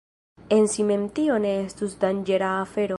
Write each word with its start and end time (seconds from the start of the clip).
En 0.55 0.63
si 0.71 0.85
mem 0.91 1.03
tio 1.19 1.37
ne 1.45 1.53
estus 1.67 1.95
danĝera 2.05 2.53
afero. 2.65 2.89